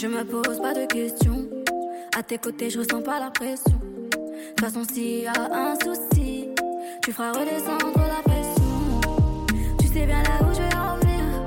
Je 0.00 0.06
me 0.06 0.22
pose 0.22 0.60
pas 0.60 0.74
de 0.74 0.86
questions. 0.86 1.48
À 2.16 2.22
tes 2.22 2.38
côtés, 2.38 2.70
je 2.70 2.78
ressens 2.78 3.02
pas 3.02 3.18
la 3.18 3.32
pression. 3.32 3.80
De 3.82 4.54
toute 4.54 4.60
façon, 4.60 4.84
s'il 4.84 5.22
y 5.22 5.26
a 5.26 5.32
un 5.32 5.74
souci, 5.74 6.50
tu 7.02 7.12
feras 7.12 7.32
redescendre 7.32 7.98
la 7.98 8.22
pression. 8.22 9.00
Tu 9.80 9.88
sais 9.88 10.06
bien 10.06 10.22
là 10.22 10.38
où 10.40 10.54
je 10.54 10.62
vais 10.62 10.76
en 10.76 10.96
venir. 10.98 11.44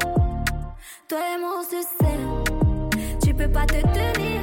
Toi 1.08 1.20
et 1.34 1.40
moi, 1.40 1.59
on 1.59 1.64
se 1.64 1.82
sait. 1.82 3.26
Tu 3.26 3.34
peux 3.34 3.50
pas 3.50 3.66
te 3.66 3.82
tenir. 3.82 4.41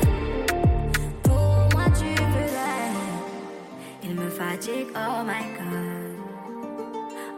Pour 1.23 1.69
moi, 1.75 1.85
tu 1.95 2.07
veux 2.07 2.49
Il 4.05 4.15
me 4.15 4.31
fatigue, 4.31 4.89
oh 4.97 5.23
my 5.23 5.45
god. 5.59 6.17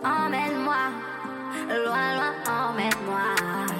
Emmène-moi, 0.04 0.92
loin, 1.84 2.14
loin, 2.14 2.32
emmène-moi. 2.46 3.79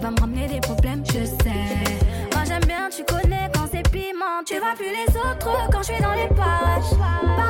Va 0.00 0.10
me 0.10 0.18
ramener 0.18 0.48
des 0.48 0.60
problèmes, 0.60 1.04
je 1.04 1.24
sais. 1.26 1.98
Moi 2.32 2.44
j'aime 2.46 2.64
bien, 2.66 2.88
tu 2.88 3.04
connais 3.04 3.50
quand 3.52 3.66
c'est 3.70 3.86
piment. 3.90 4.42
Tu 4.46 4.58
vois 4.58 4.74
plus 4.74 4.86
les 4.86 5.14
autres 5.14 5.68
quand 5.70 5.82
je 5.82 5.92
suis 5.92 6.02
dans 6.02 6.14
les 6.14 6.28
parages. 6.28 7.49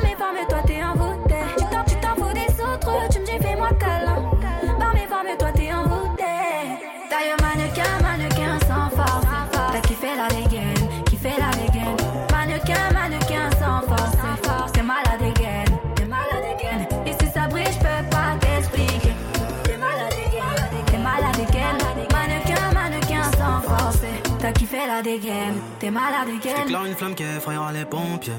La 25.00 25.04
dégaine, 25.04 25.54
t'es 25.78 25.90
malade 25.90 26.26
dégaine. 26.26 26.56
J'éclaire 26.58 26.84
une 26.84 26.94
flamme 26.94 27.14
qui 27.14 27.22
effrayera 27.22 27.72
les 27.72 27.86
pompiers. 27.86 28.34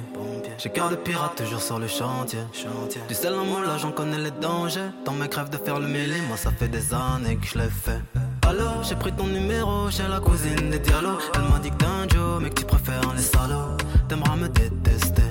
J'ai 0.59 0.70
cœur 0.70 0.92
de 0.92 0.95
pirate 0.95 1.36
toujours 1.36 1.59
sur 1.59 1.80
le 1.80 1.88
chantier. 1.88 2.42
Du 3.08 3.16
sel 3.16 3.34
en 3.34 3.45
moi 3.45 3.62
là 3.62 3.80
j'en 3.80 3.92
connais 3.92 4.20
les 4.20 4.30
dangers. 4.30 4.92
Dans 5.03 5.14
mes 5.14 5.28
crèves 5.28 5.50
de 5.50 5.58
faire 5.58 5.80
le 5.80 5.88
mêlé, 5.88 6.22
moi 6.28 6.38
ça 6.38 6.52
fait 6.52 6.68
des 6.68 6.94
années 6.94 7.38
que 7.38 7.48
je 7.48 7.58
l'ai 7.58 7.68
fait. 7.68 8.00
Alors 8.48 8.84
j'ai 8.84 8.94
pris 8.94 9.12
ton 9.12 9.26
numéro 9.26 9.90
chez 9.90 10.08
la 10.08 10.20
cousine 10.20 10.70
des 10.70 10.78
dialogues. 10.78 11.23
Elle 11.34 11.50
m'a 11.50 11.58
dit 11.58 11.72
que 11.72 11.84
un 11.84 12.08
Joe, 12.08 12.40
mais 12.40 12.52
que 12.52 12.59
tu 12.59 12.66
préfères 12.66 13.12
les 13.16 13.23
salauds. 13.23 13.78
T'aimeras 14.08 14.36
me 14.36 14.48
détester. 14.48 15.23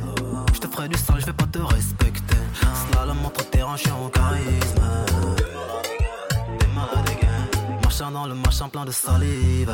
Je 0.53 0.59
te 0.59 0.67
ferai 0.67 0.89
du 0.89 0.98
sale, 0.98 1.20
je 1.20 1.27
vais 1.27 1.33
pas 1.33 1.47
te 1.47 1.61
respecter. 1.61 2.39
Slalom 2.91 3.25
entre 3.25 3.48
terrain, 3.50 3.77
je 3.77 3.83
suis 3.83 3.92
en 3.92 4.09
charisme. 4.09 4.83
T'es 6.59 6.66
malade, 6.75 7.09
Marchant 7.84 8.10
dans 8.10 8.27
le 8.27 8.34
machin 8.34 8.69
plein 8.69 8.84
de 8.84 8.91
salive. 8.91 9.71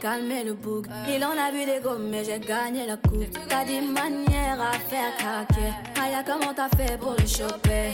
Calmer 0.00 0.44
le 0.44 0.54
bouc. 0.54 0.86
Il 1.08 1.24
en 1.24 1.30
a 1.30 1.50
vu 1.50 1.64
des 1.64 1.80
gommes, 1.82 2.08
mais 2.10 2.24
j'ai 2.24 2.38
gagné 2.38 2.86
la 2.86 2.96
coupe. 2.96 3.36
T'as 3.48 3.64
des 3.64 3.80
manières 3.80 4.60
à 4.60 4.72
faire 4.72 5.16
craquer. 5.18 5.72
Aya, 6.00 6.22
comment 6.24 6.52
t'as 6.54 6.68
fait 6.76 6.98
pour 6.98 7.14
le 7.18 7.26
choper? 7.26 7.92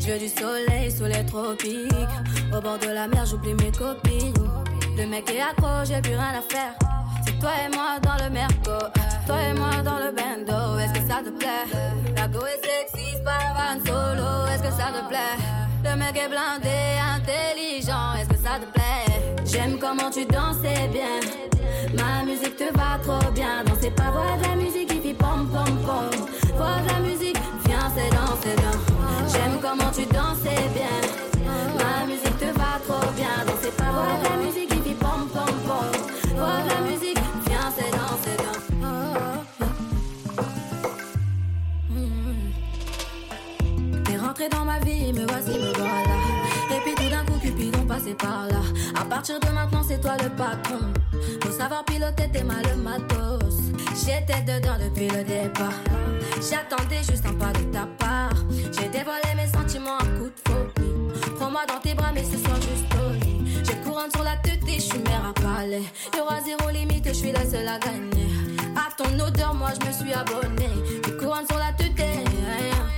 Je 0.00 0.12
veux 0.12 0.18
du 0.18 0.28
soleil 0.28 0.90
sous 0.90 1.04
les 1.04 1.24
tropiques. 1.24 1.92
Au 2.54 2.60
bord 2.60 2.78
de 2.78 2.88
la 2.88 3.08
mer, 3.08 3.24
j'oublie 3.26 3.54
mes 3.54 3.72
copines. 3.72 4.34
Le 4.96 5.06
mec 5.06 5.30
est 5.30 5.40
accro, 5.40 5.84
j'ai 5.84 6.00
plus 6.00 6.14
rien 6.14 6.34
à 6.38 6.42
faire. 6.42 6.74
C'est 7.24 7.38
toi 7.38 7.50
et 7.64 7.74
moi 7.74 7.98
dans 8.02 8.24
le 8.24 8.30
merco. 8.30 8.86
Toi 9.26 9.36
et 9.42 9.54
moi 9.54 9.82
dans 9.84 9.98
le 9.98 10.12
bando. 10.12 10.78
Est-ce 10.78 10.92
que 10.92 11.08
ça 11.08 11.18
te 11.24 11.30
plaît? 11.30 11.66
La 12.16 12.28
go 12.28 12.40
est 12.46 12.62
sexy, 12.64 13.16
van 13.24 13.78
solo. 13.84 14.46
Est-ce 14.52 14.62
que 14.62 14.70
ça 14.70 14.88
te 14.94 15.08
plaît? 15.08 15.36
Le 15.84 15.96
mec 15.96 16.16
est 16.16 16.28
blindé, 16.28 16.78
intelligent. 17.16 18.14
Est-ce 18.18 18.28
que 18.28 18.36
ça 18.36 18.58
te 18.60 18.66
plaît? 18.72 19.44
J'aime 19.44 19.78
comment 19.78 20.10
tu 20.10 20.24
dansais 20.26 20.88
bien. 20.92 21.20
Ma 21.94 22.24
musique 22.24 22.56
te 22.56 22.72
va 22.76 22.98
trop 23.02 23.30
bien. 23.32 23.64
Danser 23.66 23.90
pas, 23.90 24.10
voir 24.10 24.36
de 24.38 24.42
la 24.44 24.56
musique 24.56 24.88
qui 24.88 25.00
fait 25.00 25.14
pom 25.14 25.48
pom 25.52 25.76
pom. 25.84 26.10
Voir 26.56 26.80
de 26.82 26.88
la 26.88 27.00
musique, 27.00 27.38
viens, 27.66 27.90
c'est 27.94 28.10
dans, 28.10 28.36
c'est 28.42 28.56
dans. 28.56 29.28
J'aime 29.32 29.58
Comment 29.60 29.90
tu 29.90 30.06
dansais 30.06 30.68
bien. 30.74 30.96
Ma 31.78 32.06
musique 32.06 32.25
le 50.22 50.30
patron. 50.30 50.92
Faut 51.42 51.50
savoir 51.50 51.84
piloter 51.84 52.28
tes 52.32 52.42
mal 52.42 52.64
matos. 52.82 53.54
J'étais 53.94 54.42
dedans 54.42 54.76
depuis 54.82 55.08
le 55.08 55.24
départ. 55.24 55.80
J'attendais 56.36 57.02
juste 57.08 57.24
un 57.26 57.34
pas 57.34 57.52
de 57.52 57.64
ta 57.72 57.86
part. 57.98 58.36
J'ai 58.72 58.88
dévoilé 58.88 59.34
mes 59.36 59.46
sentiments 59.46 59.98
à 59.98 60.04
coup 60.04 60.30
de 60.30 60.40
folie. 60.48 61.34
Prends-moi 61.36 61.62
dans 61.66 61.80
tes 61.80 61.94
bras, 61.94 62.12
mais 62.14 62.24
ce 62.24 62.38
soir 62.38 62.56
juste 62.56 62.86
au 62.94 63.12
lit. 63.24 63.62
J'ai 63.64 63.76
couronne 63.84 64.10
sur 64.14 64.22
la 64.22 64.36
tête 64.36 64.62
et 64.68 64.74
je 64.74 64.80
suis 64.80 64.98
mère 64.98 65.24
à 65.30 65.32
palais. 65.32 65.82
Y'aura 66.16 66.40
zéro 66.42 66.70
limite, 66.70 67.08
je 67.08 67.14
suis 67.14 67.32
la 67.32 67.44
seule 67.44 67.68
à 67.68 67.78
gagner. 67.78 68.28
À 68.76 68.90
ton 68.96 69.18
odeur, 69.18 69.54
moi 69.54 69.70
je 69.80 69.86
me 69.86 69.92
suis 69.92 70.12
abonné. 70.12 70.68
J'ai 71.04 71.16
couronne 71.16 71.46
sur 71.48 71.58
la 71.58 71.72
tête. 71.72 71.76
J'ai 71.86 72.95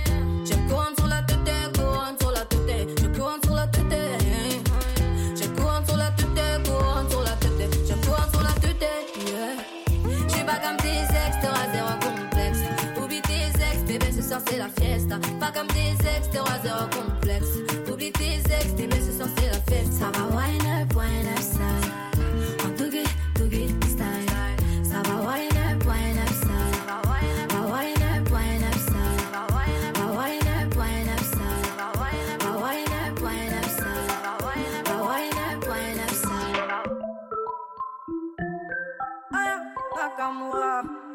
la 14.59 14.67
fiesta. 14.67 15.17
Pas 15.39 15.51
comme 15.51 15.67
tes 15.67 15.91
ex, 15.91 16.29
t'auras 16.31 16.59
zéro 16.61 16.85
complexe. 16.91 17.47
Oublie 17.89 18.11
tes 18.11 18.35
ex, 18.35 18.73
bébé, 18.75 18.97
ce 18.99 19.13
soir 19.17 19.29
c'est 19.37 19.47
la 19.47 19.61
fiesta. 19.69 19.93
Ça 19.99 20.11
va 20.11 20.23
wine 20.35 20.67
up, 20.67 20.93
wine 20.95 21.27
up 21.33 21.39
style. 21.39 21.87
En. 22.63 22.75
Ça 24.83 24.99
wine 25.27 25.59
up, 25.65 25.79
wine 25.87 26.19
up 26.19 26.33
style. 26.41 26.75
Style. 26.75 27.49
Va 27.49 27.61
wine 27.71 28.03
up, 28.03 28.37
wine 35.67 35.99
up 35.99 36.13
style. 36.13 36.59
Nakamura. 39.95 41.08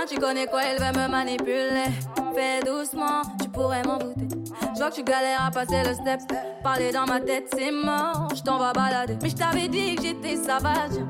Ah, 0.00 0.04
tu 0.08 0.16
connais 0.20 0.46
quoi, 0.46 0.60
elle 0.62 0.78
va 0.78 0.92
me 0.92 1.10
manipuler. 1.10 1.90
Fais 2.32 2.60
doucement, 2.64 3.22
tu 3.42 3.48
pourrais 3.48 3.82
m'en 3.82 3.98
douter. 3.98 4.28
Je 4.72 4.78
vois 4.78 4.90
que 4.90 4.94
tu 4.94 5.02
galères 5.02 5.44
à 5.44 5.50
passer 5.50 5.82
le 5.84 5.92
step. 5.92 6.20
Parler 6.62 6.92
dans 6.92 7.04
ma 7.04 7.18
tête, 7.18 7.52
c'est 7.52 7.72
mort. 7.72 8.28
Je 8.32 8.40
t'en 8.40 8.58
vais 8.58 8.72
balader. 8.72 9.16
Mais 9.20 9.28
je 9.28 9.34
t'avais 9.34 9.66
dit 9.66 9.96
que 9.96 10.02
j'étais 10.02 10.36
sauvage. 10.36 11.02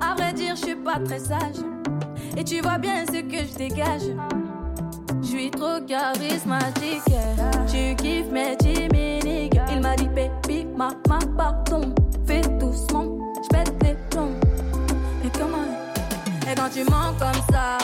À 0.00 0.16
vrai 0.16 0.32
dire, 0.32 0.56
je 0.56 0.64
suis 0.64 0.74
pas 0.74 0.98
très 0.98 1.20
sage. 1.20 1.62
Et 2.36 2.42
tu 2.42 2.60
vois 2.60 2.78
bien 2.78 3.04
ce 3.06 3.20
que 3.20 3.38
je 3.38 3.54
dégage. 3.56 4.10
Je 5.22 5.26
suis 5.28 5.50
trop 5.52 5.80
charismatique. 5.86 7.02
Tu 7.70 7.94
kiffes 7.94 8.32
mes 8.32 8.56
timiniques. 8.56 9.60
Il 9.70 9.80
m'a 9.80 9.94
dit, 9.94 10.08
baby, 10.08 10.66
ma, 10.76 10.88
ma, 11.08 11.20
pardon. 11.36 11.94
Fais 12.26 12.40
doucement, 12.40 13.16
je 13.44 13.48
pète 13.56 13.72
les 13.84 13.94
plombs. 14.10 14.34
Et 15.24 15.30
comment? 15.38 15.68
Et 16.50 16.54
quand 16.56 16.70
tu 16.74 16.82
mens 16.90 17.12
comme 17.16 17.42
ça, 17.52 17.78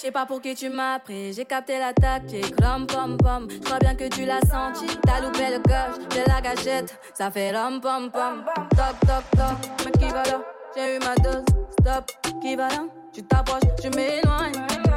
Je 0.00 0.06
sais 0.06 0.12
pas 0.12 0.24
pour 0.24 0.40
qui 0.40 0.54
tu 0.54 0.70
m'as 0.70 0.98
pris, 0.98 1.34
j'ai 1.34 1.44
capté 1.44 1.78
la 1.78 1.92
tactique. 1.92 2.54
Rom 2.62 2.86
pom 2.86 3.18
pom, 3.18 3.46
je 3.50 3.58
crois 3.58 3.78
bien 3.80 3.94
que 3.94 4.08
tu 4.08 4.24
l'as 4.24 4.40
senti. 4.40 4.86
T'as 5.02 5.20
loupé 5.20 5.50
le 5.50 5.58
coche, 5.58 6.02
j'ai 6.14 6.24
la 6.24 6.40
gâchette, 6.40 6.98
ça 7.12 7.30
fait 7.30 7.54
rom 7.54 7.82
pom 7.82 8.10
pom. 8.10 8.42
Toc 8.70 8.98
toc 9.00 9.24
toc, 9.36 9.70
mais 9.84 9.92
qui 9.92 10.10
va 10.10 10.22
là? 10.22 10.40
J'ai 10.74 10.96
eu 10.96 10.98
ma 11.00 11.14
dose, 11.16 11.44
stop, 11.78 12.10
qui 12.40 12.56
va 12.56 12.68
là? 12.68 12.86
Tu 13.12 13.22
t'approches, 13.24 13.60
je 13.84 13.88
m'éloigne. 13.90 14.54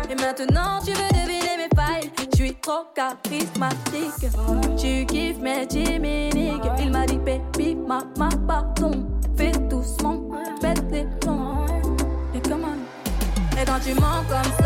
Et 0.10 0.16
maintenant 0.16 0.80
tu 0.80 0.94
veux 0.94 1.10
deviner 1.10 1.58
mes 1.58 1.76
failles. 1.76 2.10
Je 2.32 2.38
suis 2.38 2.56
trop 2.56 2.86
charismatique. 2.96 4.32
Tu 4.78 5.06
kiffes 5.06 5.40
mes 5.40 5.68
timiniques. 5.68 6.64
Il 6.80 6.92
m'a 6.92 7.06
dit, 7.06 7.18
baby, 7.18 7.76
ma, 7.76 8.04
ma, 8.18 8.30
pardon. 8.48 9.06
Fais 9.36 9.52
doucement, 9.52 10.30
pète 10.62 10.82
les 10.92 11.06
plombs. 11.20 11.66
Et 12.34 12.42
et 13.64 13.66
quand 13.66 13.80
tu 13.80 13.94
mens 13.94 14.24
comme 14.28 14.52
ça, 14.60 14.63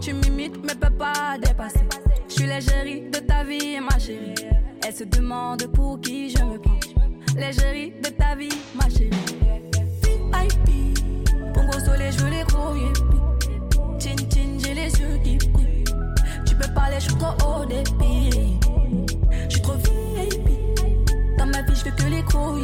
Tu 0.00 0.12
m'imites 0.12 0.64
mais 0.64 0.76
peux 0.76 0.94
pas 0.94 1.36
dépasser. 1.36 1.80
Je 2.28 2.34
suis 2.34 2.46
l'égérie 2.46 3.10
de 3.10 3.18
ta 3.18 3.42
vie, 3.42 3.80
ma 3.80 3.98
chérie. 3.98 4.34
Elle 4.86 4.94
se 4.94 5.02
demande 5.02 5.66
pour 5.74 6.00
qui 6.00 6.30
je 6.30 6.40
me 6.44 6.56
prends. 6.56 6.78
L'égérie 7.36 7.94
de 8.00 8.10
ta 8.10 8.36
vie, 8.36 8.56
ma 8.76 8.88
chérie. 8.88 9.10
VIP, 10.04 10.98
Pongo 11.52 11.80
soleil, 11.84 12.12
je 12.12 12.18
veux 12.18 12.30
les 12.30 12.44
gros. 12.44 12.74
Chin 13.98 14.14
chin, 14.32 14.58
j'ai 14.60 14.74
les 14.74 14.92
yeux 14.92 15.18
qui 15.24 15.48
brillent. 15.48 15.84
Tu 16.46 16.54
peux 16.54 16.72
parler, 16.72 16.96
je 17.00 17.06
suis 17.06 17.14
trop 17.16 17.34
haut 17.44 17.66
débit. 17.66 18.60
Je 19.48 19.50
suis 19.50 19.62
trop 19.62 19.74
VIP. 19.78 20.48
Dans 21.38 21.46
ma 21.46 21.62
vie, 21.62 21.74
je 21.74 21.82
fais 21.82 21.90
que 21.90 22.08
les 22.08 22.22
gros 22.22 22.54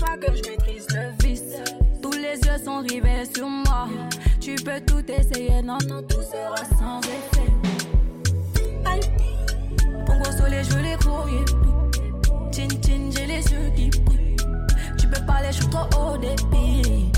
pas 0.00 0.16
que 0.16 0.34
je 0.34 0.50
maîtrise 0.50 0.86
le 0.90 1.26
vice. 1.26 1.56
Tous 2.02 2.12
les 2.12 2.38
yeux 2.38 2.64
sont 2.64 2.80
rivés 2.80 3.24
sur 3.34 3.46
moi. 3.46 3.88
Tu 4.40 4.54
peux 4.56 4.80
tout 4.86 5.04
essayer, 5.10 5.62
non, 5.62 5.78
non, 5.88 6.02
tout 6.02 6.22
sera 6.22 6.64
sans 6.78 7.00
effet. 7.00 7.50
Gros 10.06 10.32
soleil, 10.32 10.64
je 10.64 10.70
veux 10.74 10.82
les 10.82 10.96
courriers. 10.96 11.44
Chin 12.52 12.68
chin, 12.84 13.10
j'ai 13.10 13.26
les 13.26 13.42
yeux 13.52 13.70
qui 13.76 13.90
brillent. 14.00 14.36
Tu 14.98 15.06
peux 15.06 15.24
parler, 15.26 15.48
je 15.50 15.58
suis 15.58 15.68
trop 15.68 15.86
haut 15.98 16.16
débit. 16.16 17.10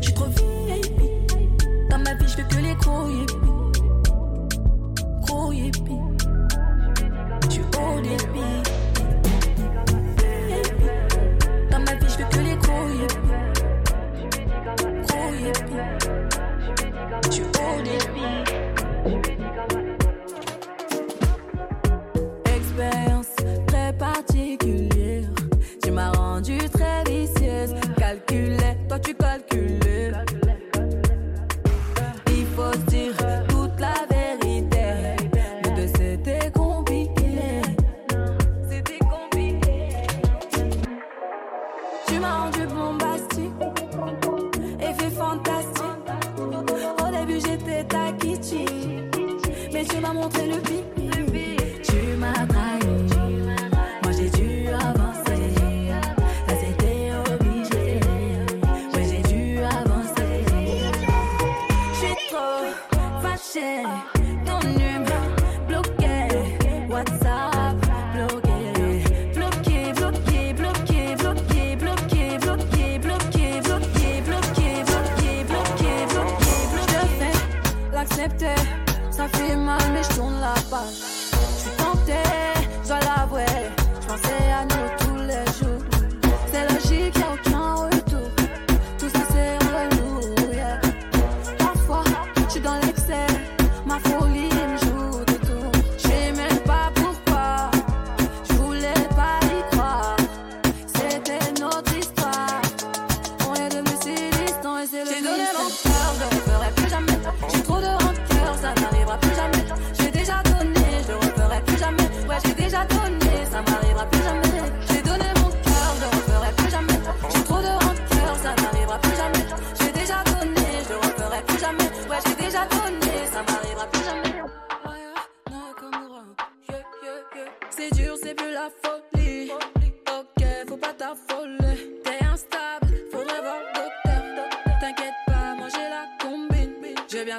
Je 0.00 0.02
suis 0.02 0.14
trop 0.14 0.26
VIP. 0.26 1.00
Dans 1.90 1.98
ma 1.98 2.14
vie, 2.14 2.26
je 2.26 2.36
veux 2.36 2.48
que 2.48 2.56
les. 2.56 2.74
Gros 5.26 5.52
yippies. 5.52 6.00
Je 7.44 7.50
suis 7.50 7.62
haut 7.62 8.00
débit. 8.00 8.79
Suis 17.30 17.42
haut. 17.42 17.80
Expérience 22.44 23.26
très 23.66 23.92
particulière. 23.94 25.28
Tu 25.82 25.90
m'as 25.92 26.12
rendu 26.12 26.58
très 26.68 27.02
vicieuse. 27.04 27.74
Calculais, 27.96 28.59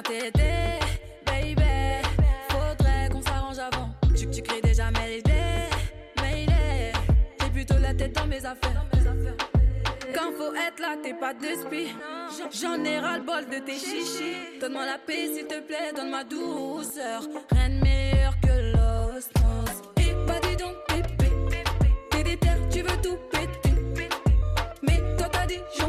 T'aider, 0.00 0.80
baby. 1.26 1.62
Faudrait 2.48 3.08
qu'on 3.12 3.20
s'arrange 3.20 3.58
avant. 3.58 3.90
Tu, 4.16 4.28
tu 4.30 4.40
crées 4.40 4.62
déjà 4.62 4.90
mes 4.90 5.18
idées, 5.18 5.68
mais 6.20 6.44
il 6.44 6.50
est. 6.50 6.92
J'ai 7.40 7.50
plutôt 7.50 7.78
la 7.78 7.92
tête 7.92 8.12
dans 8.14 8.26
mes 8.26 8.44
affaires. 8.44 8.86
Quand 10.14 10.32
faut 10.36 10.54
être 10.54 10.80
là, 10.80 10.96
t'es 11.02 11.12
pas 11.12 11.34
de 11.34 11.46
spi. 11.46 11.94
J'en 12.58 12.82
ai 12.84 12.98
ras 12.98 13.18
le 13.18 13.24
bol 13.24 13.46
de 13.46 13.58
tes 13.64 13.74
chichis. 13.74 14.58
Donne-moi 14.60 14.86
la 14.86 14.98
paix, 14.98 15.28
s'il 15.34 15.46
te 15.46 15.60
plaît, 15.60 15.92
donne 15.94 16.10
ma 16.10 16.24
douceur. 16.24 17.22
Rien 17.50 17.68
de 17.68 17.84
meilleur 17.84 18.34
que 18.40 18.72
l'osmose. 18.72 19.82
Et 19.98 20.14
pas 20.26 20.40
dis 20.40 20.56
donc, 20.56 20.74
pépé. 20.88 21.30
T'es 22.10 22.22
déter, 22.24 22.48
tu 22.70 22.80
veux 22.80 23.00
tout 23.02 23.18
péter. 23.30 24.08
Mais 24.82 24.98
toi 25.18 25.28
t'as 25.30 25.46
disjoncté. 25.46 25.81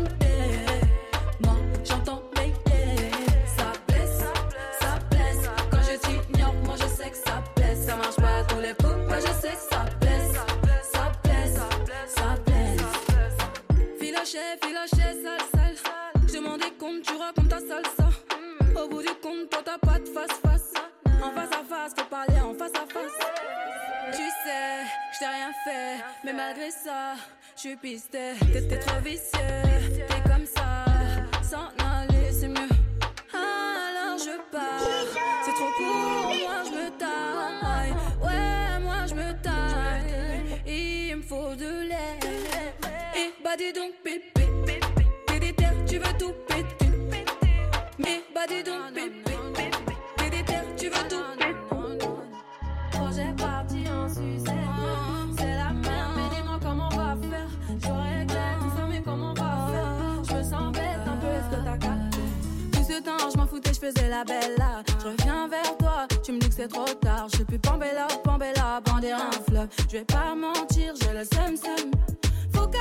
Les 8.64 8.76
moi 9.08 9.18
je 9.20 9.32
sais 9.42 9.56
que 9.60 9.66
ça 9.70 9.86
blesse. 10.00 10.34
Ça 10.94 11.12
blesse, 11.24 11.56
ça 12.16 12.36
blesse. 12.46 13.38
Filoché, 14.00 14.46
filoché, 14.64 15.08
sale, 15.22 15.46
sale. 15.54 15.78
Je 16.32 16.40
m'en 16.40 16.58
décompte, 16.58 17.04
tu 17.06 17.14
racontes 17.16 17.50
ta 17.50 17.60
salsa. 17.60 18.10
Au 18.82 18.88
bout 18.88 19.02
du 19.02 19.14
compte, 19.22 19.50
toi 19.50 19.62
t'as 19.66 19.78
pas 19.78 20.00
de 20.00 20.08
face 20.08 20.40
face. 20.42 20.74
En 21.22 21.32
face 21.32 21.52
à 21.52 21.64
face, 21.72 21.94
faut 21.98 22.06
parler 22.10 22.40
en 22.40 22.54
face 22.54 22.72
à 22.76 22.86
face. 22.94 23.20
Tu 24.12 24.24
sais, 24.44 24.86
je 25.14 25.20
t'ai 25.20 25.26
rien 25.26 25.52
fait, 25.66 26.04
mais 26.24 26.34
malgré 26.34 26.72
ça, 26.72 27.16
je 27.56 27.62
suis 27.62 27.76
pisté. 27.76 28.34
T'es 28.54 28.62
t'es 28.68 28.80
trop 28.80 29.00
vicieux, 29.02 29.60
t'es 30.08 30.30
comme 30.30 30.46
ça, 30.46 30.86
s'en 31.42 31.68
aller 31.86 32.32
c'est 32.32 32.48
mieux. 32.48 32.74
Alors 33.34 34.18
je 34.18 34.36
pars, 34.52 34.88
c'est 35.44 35.54
trop 35.54 35.72
court, 35.78 36.23
bah 43.54 43.58
dis 43.58 43.74
donc, 43.74 43.94
pépé, 44.04 44.80
t'es 45.28 45.40
déter, 45.40 45.68
tu 45.88 45.98
veux 45.98 46.18
tout 46.18 46.34
péter. 46.48 46.92
Mais 48.00 48.24
bah 48.34 48.42
dis 48.48 48.64
donc, 48.64 48.94
pépé, 48.94 49.38
t'es 50.18 50.30
déter, 50.30 50.60
tu 50.76 50.86
veux 50.90 51.08
tout 51.08 51.24
péter. 51.38 52.08
Projet 52.92 53.34
parti 53.38 53.86
en 53.90 54.10
sucette. 54.10 54.54
C'est 55.38 55.56
la 55.56 55.72
merde, 55.72 56.14
mais 56.16 56.36
dis-moi 56.36 56.60
comment 56.64 56.90
on 56.94 56.98
va 56.98 57.16
faire. 57.30 57.48
J'aurais 57.84 58.26
clair 58.26 58.58
tout 58.60 58.78
ça, 58.78 58.86
mais 58.90 59.02
comment 59.04 59.32
on 59.32 59.34
va 59.34 59.68
faire? 59.72 60.24
Je 60.24 60.34
me 60.34 60.44
sens 60.44 60.74
bête 60.74 61.06
un 61.06 61.18
peu, 61.18 61.28
est-ce 61.28 61.56
que 61.56 61.64
t'as 61.64 61.78
capté? 61.78 62.18
Tout 62.72 62.84
ce 62.84 63.02
temps, 63.04 63.30
je 63.32 63.38
m'en 63.38 63.48
foutais, 63.48 63.74
je 63.74 63.80
faisais 63.80 64.10
la 64.10 64.24
belle 64.24 64.56
là. 64.58 64.82
Je 65.00 65.08
reviens 65.10 65.48
vers 65.48 65.78
toi, 65.78 66.08
tu 66.24 66.32
me 66.32 66.40
dis 66.40 66.50
que 66.50 66.56
c'est 66.56 66.70
trop 66.70 66.86
tard. 66.86 67.28
Je 67.30 67.36
suis 67.36 67.46
plus 67.46 67.60
Pambella, 67.60 68.08
Pambella, 68.24 68.82
bander 68.84 69.12
un 69.12 69.32
fleuve. 69.48 69.68
Je 69.92 69.98
vais 69.98 70.06
pas 70.06 70.34
mentir, 70.34 70.96
j'ai 71.00 71.14
le 71.14 71.24
seum 71.24 71.56
seum. 71.56 71.92
Nunca 72.64 72.80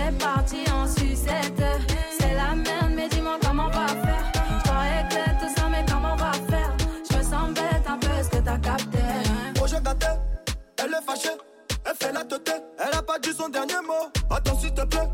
j'ai 0.00 0.18
parti 0.18 0.70
en 0.72 0.86
sucette. 0.86 1.62
C'est 2.18 2.34
la 2.34 2.54
merde, 2.54 2.92
mais 2.94 3.08
dis-moi 3.08 3.38
comment 3.42 3.66
on 3.66 3.70
va 3.70 3.86
faire. 3.88 4.32
J'parais 4.64 5.08
que 5.08 5.44
tout 5.44 5.52
ça, 5.56 5.68
mais 5.70 5.84
comment 5.90 6.12
on 6.12 6.16
va 6.16 6.32
faire? 6.32 6.76
Je 7.10 7.16
me 7.16 7.22
sens 7.22 7.50
bête 7.54 7.86
un 7.86 7.98
peu 7.98 8.22
ce 8.22 8.28
que 8.28 8.42
t'as 8.42 8.58
capté? 8.58 8.98
Oh, 8.98 9.52
Projet 9.54 9.80
gâté, 9.82 10.06
elle 10.78 10.94
est 10.94 11.06
fâchée, 11.06 11.36
elle 11.84 11.94
fait 12.00 12.12
la 12.12 12.24
teuté, 12.24 12.52
elle 12.78 12.94
a 12.98 13.02
pas 13.02 13.18
dit 13.18 13.32
son 13.36 13.48
dernier 13.48 13.80
mot. 13.86 14.08
Attends, 14.30 14.58
s'il 14.58 14.72
te 14.72 14.84
plaît, 14.84 15.08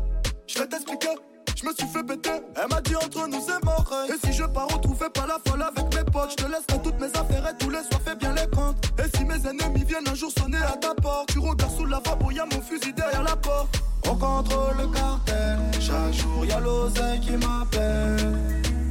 j'vais 0.47 0.67
t'expliquer. 0.67 1.15
Je 1.55 1.65
me 1.65 1.73
suis 1.73 1.87
fait 1.87 2.03
péter, 2.03 2.29
elle 2.55 2.67
m'a 2.69 2.81
dit 2.81 2.95
entre 2.95 3.27
nous 3.27 3.41
c'est 3.41 3.63
mort. 3.65 3.91
Et 4.07 4.27
si 4.27 4.31
je 4.31 4.43
pars 4.43 4.67
retrouver 4.67 5.09
pas 5.09 5.25
la 5.25 5.39
folle 5.47 5.63
avec 5.63 5.95
mes 5.95 6.03
potes, 6.03 6.31
je 6.31 6.35
te 6.35 6.45
laisserai 6.45 6.81
toutes 6.83 6.99
mes 6.99 7.07
affaires 7.07 7.49
et 7.49 7.57
tous 7.57 7.71
les 7.71 7.81
soirs 7.81 8.01
fais 8.05 8.15
bien 8.15 8.31
les 8.33 8.47
comptes. 8.55 8.77
Et 8.99 9.17
si 9.17 9.25
mes 9.25 9.43
ennemis 9.47 9.83
viennent 9.83 10.07
un 10.07 10.13
jour 10.13 10.31
sonner 10.37 10.59
à 10.59 10.77
ta 10.77 10.93
porte, 10.93 11.29
tu 11.33 11.39
regardes 11.39 11.75
sous 11.75 11.85
la 11.85 11.97
vape, 11.97 12.23
y'a 12.31 12.45
mon 12.45 12.61
fusil 12.61 12.93
derrière 12.93 13.23
la 13.23 13.35
porte. 13.35 13.86
On 14.09 14.15
contrôle 14.15 14.77
le 14.77 14.87
cartel, 14.87 15.59
chaque 15.79 16.13
jour 16.13 16.45
y'a 16.45 16.59
l'oseille 16.59 17.19
qui 17.19 17.31
m'appelle. 17.31 18.37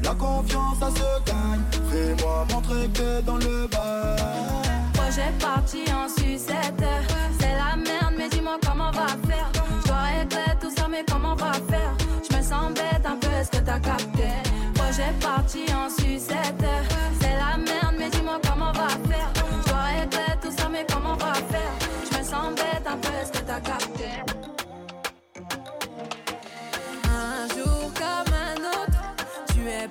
La 0.03 0.15
confiance 0.15 0.79
ça 0.79 0.91
se 0.91 1.25
gagne, 1.25 1.63
fais-moi 1.91 2.47
montrer 2.53 2.89
que 2.89 3.21
dans 3.23 3.37
le 3.37 3.67
bas. 3.67 4.17
Projet 4.93 5.33
parti 5.41 5.85
en 5.93 6.09
sucette, 6.09 6.85
c'est 7.41 7.55
la 7.55 7.77
merde, 7.77 8.15
mais 8.19 8.29
dis-moi 8.29 8.59
comment 8.65 8.91
on 8.93 8.97
va 8.97 9.07
faire. 9.27 9.51
Je 9.87 9.93
régler 9.93 10.53
tout 10.61 10.71
ça, 10.77 10.87
mais 10.89 11.05
comment 11.11 11.33
on 11.33 11.37
va 11.37 11.53
faire? 11.53 11.97
Je 12.29 12.37
me 12.37 12.43
sens 12.43 12.75
bête 12.75 13.07
un 13.07 13.17
peu, 13.17 13.33
est-ce 13.41 13.51
que 13.51 13.65
t'as 13.65 13.81
capté? 13.81 14.29
Projet 14.75 15.13
parti 15.21 15.65
en 15.73 15.89
sucette, 15.89 16.67
c'est 17.21 17.37
la 17.37 17.57
merde, 17.57 17.95
mais 17.99 18.11
dis-moi 18.11 18.39
comment 18.47 18.69
on 18.69 18.79
va 18.79 18.89
faire. 19.09 19.33
Je 19.67 19.73
régler 19.73 20.37
tout 20.43 20.53
ça, 20.57 20.69
mais 20.71 20.87
comment 20.93 21.15
on 21.15 21.17
va 21.17 21.33
faire? 21.35 21.73
Je 22.05 22.19
me 22.19 22.23
sens 22.23 22.55
bête 22.55 22.87
un 22.87 22.97
peu, 22.99 23.15
est-ce 23.23 23.33
que 23.33 23.45
t'as 23.45 23.61
capté? 23.61 24.26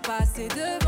Tu 0.06 0.12
es 0.12 0.18
passé 0.18 0.48
devant 0.48 0.85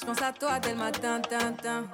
Je 0.00 0.04
pense 0.04 0.22
à 0.22 0.32
toi 0.32 0.58
dès 0.60 0.70
le 0.70 0.78
matin, 0.78 1.20
tintin. 1.20 1.84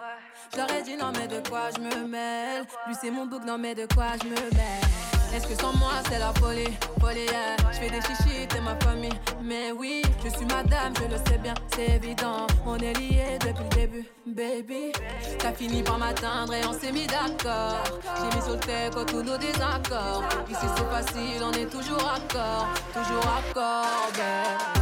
J'aurais 0.54 0.82
dit 0.82 0.97
non 0.97 1.12
mais 1.12 1.28
de 1.28 1.47
quoi 1.49 1.70
je 1.75 1.80
me 1.80 2.06
mêle? 2.06 2.64
Lui 2.87 2.94
c'est 3.00 3.11
mon 3.11 3.26
bouc, 3.26 3.44
non 3.44 3.59
mais 3.59 3.75
de 3.75 3.87
quoi 3.94 4.12
je 4.23 4.28
me 4.28 4.35
mêle? 4.35 4.90
Est-ce 5.32 5.47
que 5.47 5.54
sans 5.61 5.73
moi 5.76 5.92
c'est 6.09 6.18
la 6.18 6.32
folie, 6.35 6.76
folie 7.00 7.20
yeah. 7.20 7.56
Je 7.73 7.78
fais 7.78 7.90
des 7.90 8.00
chichis, 8.00 8.49
t'es 8.49 8.61
ma 8.61 8.75
famille. 8.80 9.12
Mais 9.40 9.70
oui, 9.70 10.02
je 10.25 10.28
suis 10.28 10.44
madame, 10.47 10.92
je 10.97 11.04
le 11.04 11.16
sais 11.28 11.38
bien, 11.38 11.54
c'est 11.73 11.97
évident. 11.97 12.49
On 12.66 12.76
est 12.76 12.92
liés 12.94 13.38
depuis 13.40 13.62
le 13.62 13.76
début, 13.76 14.09
baby. 14.26 14.93
T'as 15.38 15.52
fini 15.52 15.84
par 15.84 15.99
m'atteindre 15.99 16.52
et 16.54 16.65
on 16.67 16.73
s'est 16.73 16.91
mis 16.91 17.06
d'accord. 17.06 17.82
J'ai 18.17 18.36
mis 18.36 18.43
sur 18.43 18.54
le 18.54 18.58
texte 18.58 19.06
tous 19.06 19.23
nos 19.23 19.38
désaccords. 19.38 20.25
Ici 20.50 20.67
c'est 20.76 20.91
facile, 20.91 21.43
on 21.45 21.52
est 21.52 21.71
toujours 21.71 22.12
accord 22.12 22.67
Toujours 22.93 23.25
accord, 23.38 24.10
babe 24.17 24.79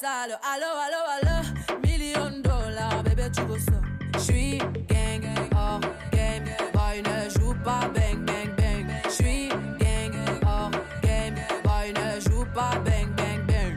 sale, 0.00 0.38
allo, 0.42 0.70
allo, 0.84 1.00
allo. 1.16 1.80
Million 1.82 2.40
dollars, 2.40 3.02
bébé, 3.02 3.30
tu 3.30 3.42
ça. 3.60 3.78
J'suis 4.18 4.58
gang, 4.88 5.24
hors 5.54 5.80
game, 6.10 6.48
boy 6.72 7.02
ne 7.02 7.28
joue 7.28 7.54
pas 7.62 7.86
bang, 7.94 8.24
bang, 8.24 8.50
bang. 8.56 8.86
J'suis 9.10 9.48
gang, 9.78 10.14
hors 10.46 10.70
game, 11.02 11.34
boy 11.64 11.92
ne 11.92 12.20
joue 12.20 12.46
pas 12.54 12.78
bang, 12.84 13.08
bang, 13.14 13.44
bang. 13.46 13.74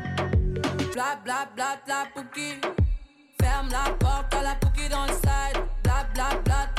Bla, 0.93 1.19
bla, 1.23 1.47
bla, 1.55 1.77
bla, 1.86 2.07
pouki. 2.13 2.62
Ferme 3.41 3.69
la 3.71 3.91
porte 3.99 4.33
à 4.33 4.43
la 4.43 4.55
pouki 4.55 4.88
dans 4.88 5.05
le 5.05 5.13
side. 5.13 5.59
Bla 5.83 6.05
bla 6.13 6.29
bla 6.45 6.72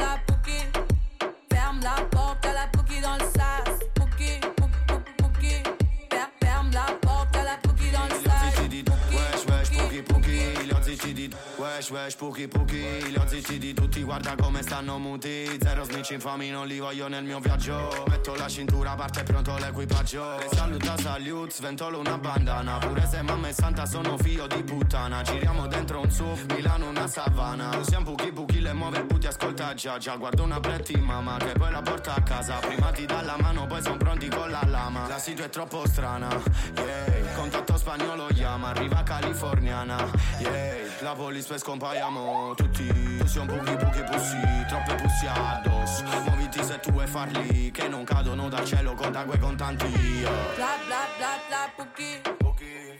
Wesh, 11.84 11.90
wesh, 11.90 12.16
pochi, 12.16 12.48
pochi, 12.48 13.10
li 13.10 13.16
ho 13.16 13.26
zitti 13.26 13.58
di 13.58 13.74
tutti 13.74 14.02
Guarda 14.02 14.34
come 14.36 14.62
stanno 14.62 14.98
muti. 14.98 15.58
Zero 15.60 15.84
snitch 15.84 16.10
infami, 16.12 16.48
non 16.48 16.66
li 16.66 16.78
voglio 16.78 17.08
nel 17.08 17.24
mio 17.24 17.40
viaggio. 17.40 18.04
Metto 18.08 18.34
la 18.36 18.48
cintura, 18.48 18.94
parte 18.94 19.22
pronto 19.22 19.56
l'equipaggio. 19.58 20.38
E 20.38 20.48
saluta 20.54 20.96
salute, 20.96 21.50
sventolo 21.50 21.98
una 21.98 22.16
bandana. 22.16 22.78
Pure 22.78 23.06
se 23.06 23.20
mamma 23.20 23.48
e 23.48 23.52
santa 23.52 23.84
sono 23.84 24.16
figlio 24.16 24.46
di 24.46 24.62
puttana. 24.62 25.22
Giriamo 25.22 25.66
dentro 25.66 26.00
un 26.00 26.10
SUV, 26.10 26.52
Milano 26.52 26.88
una 26.88 27.06
savana. 27.06 27.82
Siamo 27.82 28.12
pochi, 28.14 28.32
pochi, 28.32 28.60
le 28.60 28.72
muove 28.72 29.04
puti, 29.04 29.26
ascolta 29.26 29.74
già 29.74 29.98
Già. 29.98 30.16
Guardo 30.16 30.42
una 30.42 30.60
pretti 30.60 30.96
mamma 30.96 31.36
che 31.36 31.52
poi 31.52 31.70
la 31.70 31.82
porta 31.82 32.14
a 32.14 32.22
casa. 32.22 32.56
Prima 32.60 32.92
ti 32.92 33.04
dà 33.04 33.20
la 33.20 33.36
mano, 33.38 33.66
poi 33.66 33.82
son 33.82 33.98
pronti 33.98 34.28
con 34.28 34.50
la 34.50 34.62
lama. 34.66 35.06
La 35.08 35.18
situ 35.18 35.42
è 35.42 35.50
troppo 35.50 35.86
strana, 35.86 36.28
yeah. 36.76 37.34
Contatto 37.34 37.76
spagnolo 37.76 38.26
chiama, 38.32 38.68
arriva 38.68 39.02
californiana, 39.02 40.10
yeah. 40.38 40.92
La 41.00 41.12
police 41.12 41.48
poi 41.48 41.58
scompaiamo 41.74 42.54
tutti 42.54 42.86
Siamo 43.26 43.52
pochi, 43.52 43.76
pochi 43.76 44.02
pussi, 44.04 44.36
troppe 44.68 44.94
pussi 44.94 45.26
addosso 45.26 46.04
Muoviti 46.24 46.62
se 46.62 46.78
tu 46.78 46.92
vuoi 46.92 47.06
farli 47.06 47.70
Che 47.72 47.88
non 47.88 48.04
cadono 48.04 48.48
dal 48.48 48.64
cielo 48.64 48.94
con 48.94 49.12
quei 49.26 49.38
contanti 49.38 49.86
yeah. 49.86 50.30
Bla 50.54 50.76
bla 50.86 51.06
bla 51.16 51.40
bla 51.48 51.72
pouki. 51.74 52.20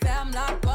Ferme 0.01 0.33
la 0.33 0.57
porte 0.61 0.74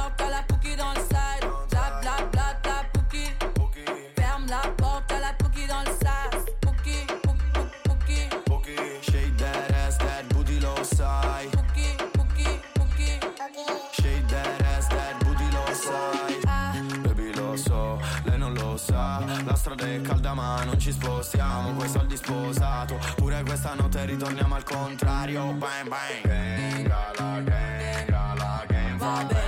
La 19.46 19.56
strada 19.56 19.86
è 19.86 20.02
calda 20.02 20.34
ma 20.34 20.64
non 20.64 20.80
ci 20.80 20.92
spostiamo 20.92 21.74
Coi 21.74 21.88
soldi 21.88 22.16
sposato 22.16 23.00
Pure 23.16 23.44
questa 23.44 23.74
notte 23.74 24.06
ritorniamo 24.06 24.56
al 24.56 24.64
contrario. 24.64 25.54
Bang 25.54 25.88
bang. 25.88 26.28
Gang, 26.28 26.92
alla 26.92 27.42
gang, 27.42 28.10
alla 28.10 28.66
gang 28.68 29.39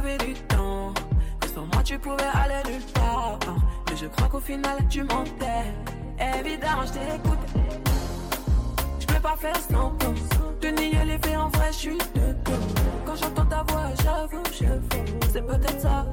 T'avais 0.00 0.16
du 0.16 0.32
temps. 0.32 0.94
Que 1.40 1.48
sans 1.48 1.66
moi 1.66 1.82
tu 1.84 1.98
pouvais 1.98 2.32
aller 2.32 2.62
nulle 2.72 2.86
part. 2.94 3.38
Mais 3.90 3.96
je 3.98 4.06
crois 4.06 4.28
qu'au 4.28 4.40
final 4.40 4.78
tu 4.88 5.02
mentais. 5.02 5.74
Évidemment, 6.38 6.86
je 6.86 6.92
t'écoute. 6.92 7.38
Je 8.98 9.06
peux 9.06 9.20
pas 9.20 9.36
faire 9.36 9.56
semblant 9.56 10.14
de 10.62 10.68
nier 10.68 11.04
les 11.04 11.18
faits 11.18 11.36
en 11.36 11.48
vrai, 11.50 11.68
je 11.72 11.76
suis 11.76 11.98
de 11.98 12.34
Quand 13.04 13.16
j'entends 13.16 13.44
ta 13.44 13.62
voix, 13.68 13.90
j'avoue, 14.02 14.42
je 14.46 15.28
C'est 15.30 15.46
peut-être 15.46 15.80
ça 15.82 16.06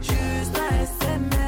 Juste 0.00 0.58
un 0.58 0.82
SMS, 0.82 1.41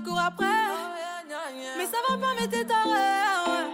cours 0.00 0.20
après. 0.20 0.46
Mais 1.78 1.84
ça 1.86 1.98
va 2.08 2.16
pas, 2.18 2.34
mais 2.38 2.48
t'es 2.48 2.64
taré. 2.64 3.70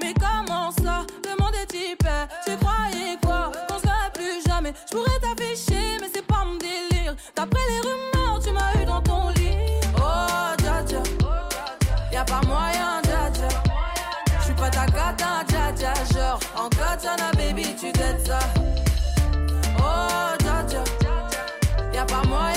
Mais 0.00 0.14
comment 0.14 0.70
ça, 0.70 1.06
le 1.24 1.42
monde 1.42 1.54
est 1.54 1.66
type 1.66 2.06
Tu 2.44 2.56
croyais 2.56 3.16
quoi? 3.22 3.52
Qu'on 3.68 3.78
se 3.78 4.10
plus 4.12 4.42
jamais. 4.46 4.72
Je 4.90 4.96
pourrais 4.96 5.18
t'afficher, 5.20 5.98
mais 6.00 6.08
c'est 6.12 6.26
pas 6.26 6.44
mon 6.44 6.56
délire. 6.56 7.14
D'après 7.34 7.60
les 7.68 7.80
rumeurs, 7.80 8.40
tu 8.42 8.52
m'as 8.52 8.82
eu 8.82 8.84
dans 8.84 9.00
ton 9.00 9.28
lit. 9.30 9.56
Oh, 9.96 10.54
dja 10.58 10.84
dja. 10.86 11.02
Y'a 12.12 12.24
pas 12.24 12.40
moyen, 12.46 13.00
dja 13.02 13.30
dja. 13.32 13.48
J'suis 14.40 14.54
pas 14.54 14.70
ta 14.70 14.86
cata, 14.86 15.44
dja 15.48 15.72
dja. 15.76 15.94
Genre, 16.12 16.40
en 16.56 16.68
katana, 16.68 17.30
baby, 17.36 17.74
tu 17.78 17.92
t'aides 17.92 18.26
ça. 18.26 18.38
Oh, 19.78 20.36
dja 20.40 20.62
dja. 20.68 20.84
Y'a 21.92 22.04
pas 22.04 22.22
moyen, 22.28 22.53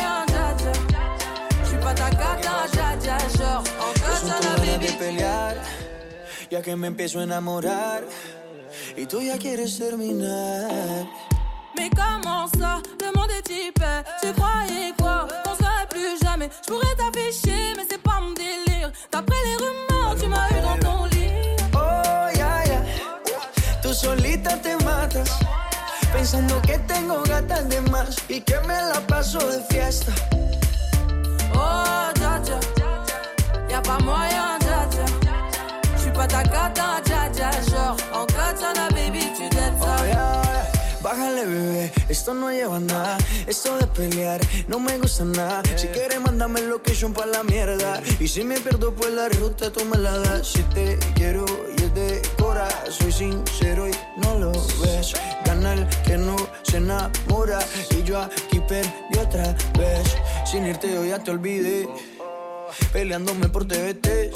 ya 6.50 6.62
que 6.62 6.76
me 6.76 6.88
empiezo 6.88 7.20
a 7.20 7.24
enamorar. 7.24 8.04
Y 8.96 9.06
tú 9.06 9.22
ya 9.22 9.38
quieres 9.38 9.78
terminar. 9.78 11.06
Mais 11.76 11.90
comment 11.90 12.48
ça, 12.58 12.82
le 13.00 13.12
monde 13.18 13.30
est 13.38 13.44
type 13.44 13.84
Tu 14.22 14.32
croyais 14.34 14.94
quoi 14.98 15.28
Qu'on 15.44 15.56
serait 15.56 15.88
plus 15.90 16.20
jamais. 16.24 16.50
Je 16.66 16.72
pourrais 16.72 16.96
t'afficher, 16.96 17.74
mais 17.76 17.86
c'est 17.90 18.02
pas 18.02 18.20
mon 18.22 18.32
délire. 18.32 18.92
D'après 19.12 19.36
les 19.46 19.56
rumeurs, 19.58 20.16
tu 20.20 20.28
m'as 20.28 20.50
eu 20.50 20.62
dans 20.62 20.90
ton 20.90 21.06
lit. 21.06 21.56
Oh, 21.74 22.38
ya, 22.38 22.66
ya 22.66 22.82
Tú 23.82 23.94
solita 23.94 24.58
te 24.62 24.76
matas 24.84 25.30
Pensando 26.12 26.60
que 26.62 26.78
tengo 26.80 27.22
gatas 27.24 27.70
de 27.70 27.82
más 27.92 28.18
y 28.30 28.42
que 28.42 28.60
me 28.62 28.74
la 28.74 29.00
paso 29.08 29.40
de 29.40 29.62
fiesta. 29.70 30.14
Oh, 31.54 32.12
dja 32.16 32.40
dja, 32.44 32.60
y'a 33.70 33.82
pas 33.82 33.98
moyen. 34.04 34.58
J'suis 35.98 36.12
pas 36.12 36.28
ta 36.28 36.44
dja. 36.44 37.52
Genre, 37.70 37.98
en 38.14 38.26
katana, 38.26 38.87
Bájale, 41.18 41.46
bebé, 41.48 41.92
esto 42.10 42.36
no 42.36 42.52
lleva 42.52 42.80
nada. 42.80 43.18
Esto 43.48 43.76
de 43.80 43.88
pelear 43.88 44.40
no 44.68 44.80
me 44.80 45.00
gusta 45.00 45.26
nada. 45.26 45.64
Si 45.76 45.88
quieres, 45.88 46.22
mándame 46.22 46.62
location 46.62 47.12
pa' 47.12 47.26
la 47.26 47.42
mierda. 47.42 48.04
Y 48.20 48.28
si 48.28 48.44
me 48.44 48.60
pierdo, 48.60 48.94
pues 48.94 49.12
la 49.14 49.28
ruta 49.30 49.72
tú 49.72 49.84
me 49.86 49.98
la 49.98 50.16
das. 50.20 50.50
Si 50.50 50.62
te 50.62 51.00
quiero 51.16 51.44
y 51.76 51.82
es 51.82 51.94
de 51.96 52.22
cora, 52.38 52.68
soy 52.92 53.12
sincero 53.12 53.88
y 53.88 53.92
no 54.18 54.38
lo 54.38 54.52
ves. 54.52 55.16
Gana 55.44 55.74
el 55.74 55.88
que 56.06 56.20
no 56.20 56.36
se 56.62 56.78
enamora. 56.78 57.66
Y 57.90 58.04
yo 58.04 58.22
aquí 58.22 58.60
perdí 58.68 59.18
otra 59.20 59.56
vez. 59.76 60.16
Sin 60.46 60.68
irte, 60.68 60.94
yo 60.94 61.04
ya 61.04 61.18
te 61.18 61.32
olvidé. 61.32 61.90
Peleándome 62.94 63.50
por 63.50 63.68
TVT. 63.68 64.32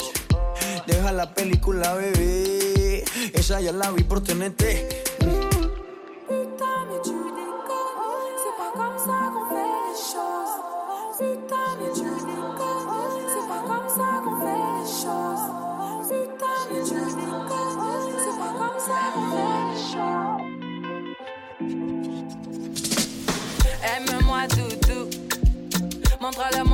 Deja 0.88 1.12
la 1.12 1.32
película, 1.32 1.94
bebé. 1.94 3.04
Esa 3.34 3.60
ya 3.60 3.70
la 3.70 3.92
vi 3.92 4.02
por 4.02 4.20
TNT. 4.20 4.62
Montre-le-moi 26.42 26.71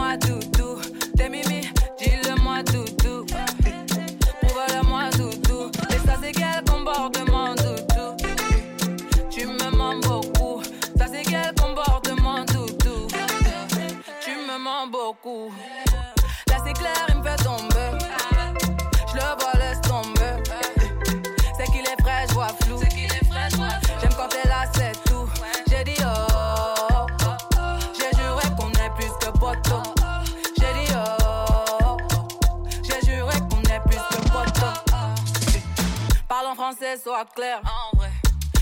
français, 36.89 37.03
sois 37.03 37.25
clair. 37.35 37.61
En 37.65 37.97
vrai, 37.97 38.11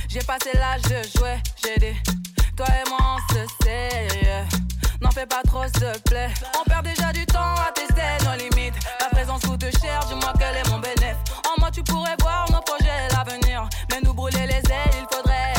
j'ai 0.08 0.20
passé 0.20 0.50
l'âge 0.54 0.82
de 0.82 1.18
jouer. 1.18 1.36
J'ai 1.62 1.78
dit, 1.78 1.96
toi 2.56 2.66
et 2.68 2.88
moi 2.88 2.98
on 3.00 3.34
se 3.34 3.40
sait. 3.62 4.08
N'en 5.00 5.10
fais 5.10 5.26
pas 5.26 5.42
trop, 5.46 5.62
s'il 5.64 5.80
te 5.80 5.98
plaît. 6.08 6.30
On 6.58 6.64
perd 6.64 6.84
déjà 6.84 7.12
du 7.12 7.26
temps 7.26 7.54
à 7.54 7.70
tester 7.72 8.24
nos 8.24 8.36
limites. 8.36 8.74
La 9.00 9.08
présence 9.10 9.42
coûte 9.42 9.64
cher, 9.80 10.00
dis-moi 10.08 10.32
quel 10.38 10.56
est 10.56 10.68
mon 10.70 10.78
bénéfice. 10.78 11.16
En 11.44 11.60
moi, 11.60 11.70
tu 11.70 11.82
pourrais 11.82 12.16
voir 12.20 12.46
nos 12.50 12.60
projets, 12.60 13.08
l'avenir. 13.12 13.68
Mais 13.90 14.00
nous 14.02 14.14
brûler 14.14 14.46
les 14.46 14.54
ailes, 14.54 14.94
il 14.94 15.06
faudrait 15.14 15.55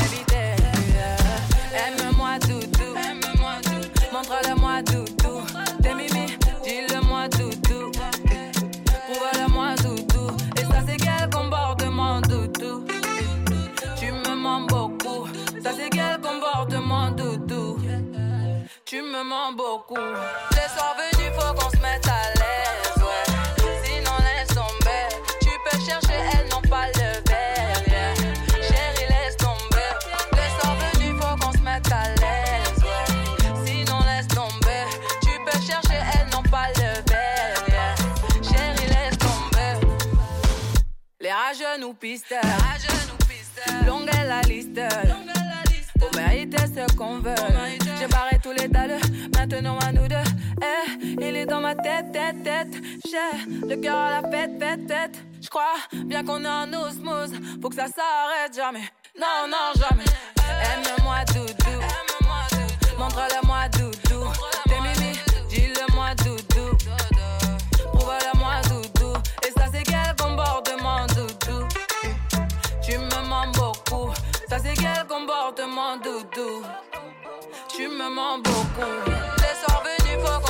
ça 57.77 57.85
s'arrête 57.85 58.55
jamais. 58.55 58.89
Non, 59.19 59.47
non, 59.47 59.71
jamais. 59.75 60.03
Aime-moi, 60.73 61.23
doudou. 61.25 61.79
Montre-le-moi, 62.97 63.69
doudou. 63.69 64.31
T'es 64.67 64.81
mimi, 64.81 65.19
dis-le-moi, 65.47 66.15
doudou. 66.15 66.75
Prouve-le-moi, 67.93 68.61
doudou. 68.67 69.13
Et 69.45 69.51
ça, 69.51 69.65
c'est 69.71 69.83
quel 69.83 70.15
comportement, 70.17 71.05
doudou? 71.07 71.67
Tu 72.81 72.97
me 72.97 73.27
mens 73.29 73.51
beaucoup. 73.51 74.11
Ça, 74.49 74.57
c'est 74.57 74.73
quel 74.73 75.05
comportement, 75.07 75.97
doudou? 75.97 76.63
Tu 77.69 77.87
me 77.87 78.09
mens 78.09 78.39
beaucoup. 78.39 79.11
Les 79.37 79.55
soirs 79.63 79.83
venus, 79.83 80.25
faut 80.25 80.46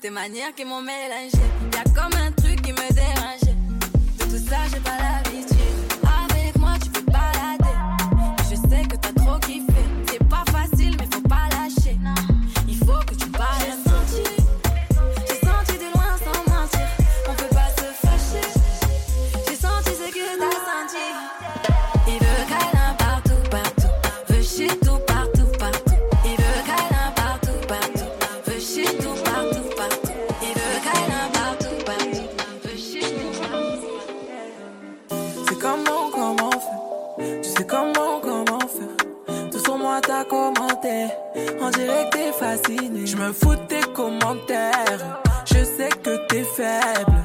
tes 0.00 0.10
manières 0.10 0.54
qui 0.54 0.64
m'ont 0.64 0.80
mélangé. 0.80 1.36
Y'a 1.74 1.84
comme 1.94 2.18
un 2.18 2.32
truc 2.32 2.62
qui 2.62 2.72
me 2.72 2.92
dérangeait. 2.92 3.56
De 4.18 4.24
tout 4.24 4.48
ça, 4.48 4.56
j'ai 4.72 4.80
pas 4.80 4.96
l'habitude. 4.98 5.89
t'es 42.10 42.32
fasciné. 42.32 43.06
Je 43.06 43.16
me 43.16 43.32
fous 43.32 43.54
de 43.54 43.66
tes 43.66 43.92
commentaires, 43.92 45.20
je 45.44 45.64
sais 45.64 45.90
que 46.02 46.26
t'es 46.28 46.44
faible. 46.44 47.19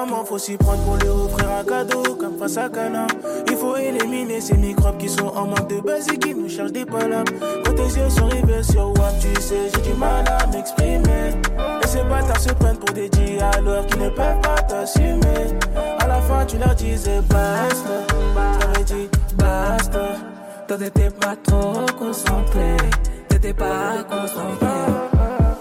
comment 0.00 0.24
faut 0.24 0.38
s'y 0.38 0.56
prendre 0.56 0.82
pour 0.84 0.96
les 0.96 1.08
offrir 1.08 1.50
un 1.50 1.64
cadeau 1.64 2.14
comme 2.14 2.38
face 2.38 2.56
à 2.56 2.68
câlin. 2.68 3.06
Il 3.48 3.56
faut 3.56 3.76
éliminer 3.76 4.40
ces 4.40 4.56
microbes 4.56 4.98
qui 4.98 5.08
sont 5.08 5.26
en 5.26 5.46
manque 5.46 5.68
de 5.68 5.80
base 5.80 6.06
et 6.12 6.18
qui 6.18 6.34
nous 6.34 6.48
cherchent 6.48 6.72
des 6.72 6.84
palabres. 6.84 7.32
Quand 7.64 7.74
tes 7.74 7.98
yeux 7.98 8.08
sont 8.08 8.26
rivés 8.26 8.62
sur 8.62 8.90
WAP, 8.90 9.18
tu 9.20 9.40
sais, 9.40 9.70
j'ai 9.74 9.90
du 9.90 9.98
mal 9.98 10.24
à 10.28 10.46
m'exprimer. 10.46 11.34
Et 11.82 11.86
ces 11.86 12.02
bâtards 12.02 12.40
se 12.40 12.50
prennent 12.50 12.76
pour 12.76 12.94
des 12.94 13.08
dialogues 13.08 13.86
qui 13.86 13.98
ne 13.98 14.08
peuvent 14.10 14.40
pas 14.40 14.62
t'assumer. 14.68 15.58
À 15.98 16.06
la 16.06 16.20
fin, 16.20 16.44
tu 16.46 16.58
leur 16.58 16.74
disais 16.74 17.20
basta, 17.28 18.06
t'avais 18.60 18.84
dit 18.84 19.08
basta. 19.36 20.16
T'en 20.68 20.76
étais 20.76 21.10
pas 21.10 21.34
trop 21.42 21.86
concentré, 21.98 22.76
t'étais 23.28 23.54
pas 23.54 24.04
concentré. 24.08 24.66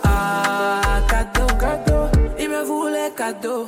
Ah, 0.04 1.00
cadeau, 1.10 1.48
cadeau, 1.60 2.04
il 2.40 2.50
me 2.50 2.64
voulait 2.64 3.12
cadeau. 3.16 3.66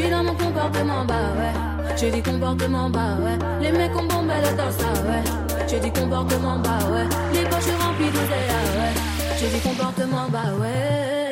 Suis 0.00 0.10
dans 0.10 0.24
mon 0.24 0.34
comportement, 0.34 1.04
bah 1.04 1.14
ouais. 1.38 1.96
J'ai 1.96 2.10
dit 2.10 2.22
comportement, 2.22 2.90
bah 2.90 3.16
ouais. 3.22 3.38
Les 3.60 3.70
mecs 3.70 3.96
ont 3.96 4.06
bombé 4.06 4.34
le 4.42 4.56
torse, 4.56 4.78
ouais. 4.78 5.22
J'ai 5.68 5.78
dit 5.78 5.92
comportement, 5.92 6.58
bah 6.58 6.78
ouais. 6.92 7.06
Les 7.32 7.44
poches 7.44 7.72
remplies 7.80 8.10
ah 8.12 8.78
ouais. 8.78 8.92
J'ai 9.38 9.48
dit 9.48 9.60
comportement, 9.60 10.28
bah 10.30 10.52
ouais. 10.60 11.23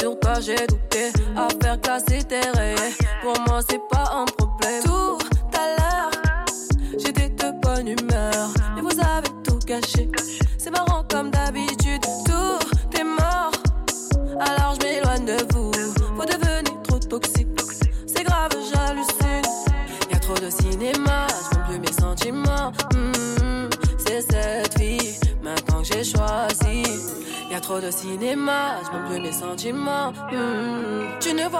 sur 0.00 0.18
toi, 0.18 0.34
j'ai 0.40 0.56
douté. 0.66 1.12
Affaire 1.36 1.80
classée, 1.80 2.22
terre 2.24 2.52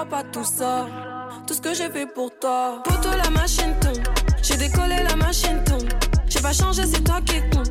pas 0.09 0.23
tout 0.31 0.43
ça. 0.43 0.85
Tout 1.47 1.53
ce 1.53 1.61
que 1.61 1.73
j'ai 1.73 1.89
fait 1.89 2.05
pour 2.05 2.29
toi. 2.39 2.81
Poto 2.83 3.09
la 3.23 3.29
machine 3.29 3.73
tombe. 3.81 4.03
J'ai 4.41 4.57
décollé 4.57 4.97
la 5.09 5.15
machine 5.15 5.63
tombe. 5.63 5.89
J'ai 6.27 6.41
pas 6.41 6.53
changé, 6.53 6.83
c'est 6.85 7.03
toi 7.03 7.19
qui 7.25 7.39
con. 7.49 7.63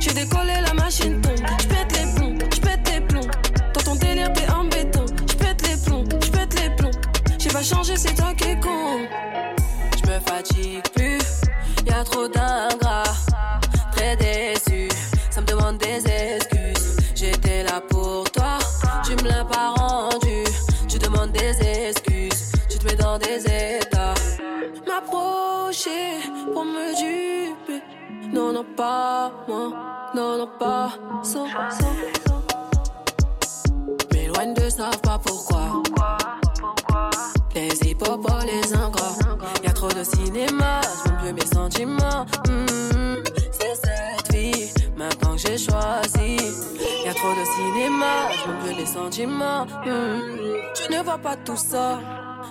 J'ai 0.00 0.12
décollé 0.12 0.54
la 0.66 0.74
machine 0.74 1.20
tombe. 1.20 1.46
J'pète 1.60 1.92
les 1.98 2.14
plombs, 2.14 2.38
j'pète 2.54 2.90
les 2.90 3.00
plombs. 3.00 3.30
Dans 3.74 3.82
ton 3.82 3.94
délire, 3.96 4.32
t'es 4.32 4.50
embêtant. 4.50 5.06
J'pète 5.30 5.68
les 5.68 5.76
plombs, 5.84 6.04
j'pète 6.24 6.60
les 6.60 6.70
plombs. 6.76 7.00
J'ai 7.38 7.50
pas 7.50 7.62
changé, 7.62 7.96
c'est 7.96 8.14
toi 8.14 8.32
qui 8.34 8.58
con. 8.60 9.06
J'me 9.98 10.20
fatigue 10.26 10.82
plus. 10.94 11.22
Y'a 11.86 12.04
trop 12.04 12.26
d'ingrats. 12.28 13.02
Très 13.92 14.16
déçu. 14.16 14.51
Non, 28.62 28.74
pas 28.76 29.32
moi. 29.48 29.72
Non, 30.14 30.38
non, 30.38 30.48
pas 30.58 30.90
sans. 31.24 31.46
Mais 34.12 34.26
loin 34.28 34.52
de 34.52 34.68
savent 34.68 35.00
pas 35.00 35.18
pourquoi. 35.18 35.82
Les 37.54 37.90
hippopotames, 37.90 38.46
les 38.46 38.74
ingrats. 38.74 39.16
Y'a 39.64 39.72
trop 39.72 39.88
de 39.88 40.04
cinéma, 40.04 40.80
je 41.04 41.10
plus 41.10 41.32
mes 41.32 41.46
sentiments. 41.46 42.24
Hmm, 42.46 43.16
c'est 43.50 43.74
cette 43.74 44.32
vie, 44.32 44.72
maintenant 44.96 45.32
que 45.32 45.38
j'ai 45.38 45.58
choisi. 45.58 46.36
Y'a 47.04 47.14
trop 47.14 47.34
de 47.34 47.44
cinéma, 47.56 48.30
je 48.30 48.64
plus 48.64 48.76
les 48.78 48.86
sentiments. 48.86 49.64
Hmm. 49.84 50.20
Tu 50.74 50.92
ne 50.92 51.02
vois 51.02 51.18
pas 51.18 51.36
tout 51.36 51.56
ça, 51.56 51.98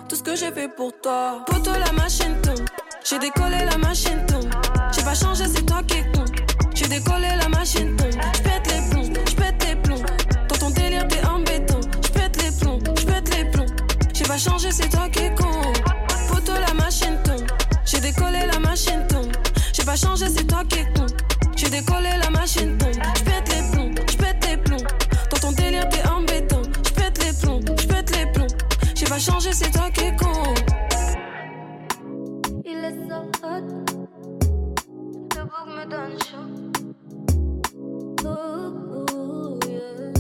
tout 0.09 0.15
ce 0.17 0.23
que 0.23 0.35
j'ai 0.35 0.51
fait 0.51 0.67
pour 0.67 0.91
toi. 1.01 1.45
Poto 1.45 1.71
la 1.71 1.91
machine 1.93 2.35
tombe, 2.41 2.65
j'ai 3.03 3.19
décollé 3.19 3.57
la 3.69 3.77
machine 3.77 4.25
tombe. 4.27 4.49
J'ai 4.91 5.03
pas 5.03 5.13
changé, 5.13 5.45
c'est 5.45 5.65
toi 5.65 5.81
qui 5.87 6.01
con. 6.13 6.25
J'ai 6.73 6.87
décollé 6.87 7.27
la 7.37 7.49
machine 7.49 7.95
tombe, 7.95 8.11
j'pète 8.33 8.67
les 8.67 8.89
plombs, 8.89 9.13
j'pète 9.29 9.65
les 9.67 9.75
plombs. 9.75 10.03
Dans 10.49 10.57
ton 10.57 10.69
délire 10.69 11.07
t'es 11.07 11.25
embêtant, 11.25 11.79
j'pète 12.03 12.41
les 12.43 12.51
plombs, 12.51 12.79
j'pète 12.99 13.35
les 13.35 13.45
plombs. 13.45 13.65
J'ai 14.13 14.25
pas 14.25 14.37
changé, 14.37 14.71
c'est 14.71 14.89
toi 14.89 15.09
qui 15.09 15.29
con. 15.35 15.51
Poto 16.29 16.53
la 16.53 16.73
machine 16.73 17.17
tombe, 17.23 17.45
j'ai 17.85 17.99
décollé 17.99 18.45
la 18.51 18.59
machine 18.59 19.05
tombe. 19.07 19.31
J'ai 19.73 19.83
pas 19.83 19.95
changé, 19.95 20.27
c'est 20.29 20.45
toi 20.45 20.63
qui 20.69 20.83
con. 20.93 21.05
J'ai 21.55 21.69
décollé 21.69 22.09
la 22.19 22.29
machine 22.29 22.77
tombe, 22.77 22.93
j'pète 23.15 23.49
les 23.49 23.71
plombs, 23.71 23.91
j'pète 24.09 24.47
les 24.47 24.57
plombs. 24.57 24.87
Dans 25.31 25.37
ton 25.37 25.51
délire 25.51 25.87
t'es 25.89 26.07
embêtant 26.07 26.61
pas 29.11 29.19
changer, 29.19 29.51
c'est 29.51 29.69
toi 29.71 29.89
qui 29.91 30.05
es 30.05 30.15
Il. 33.11 33.63
Le 35.35 35.43
bouc 35.43 35.67
me 35.67 35.85
donne 35.89 36.17
chaud. 36.25 36.49
yeah. 39.67 40.11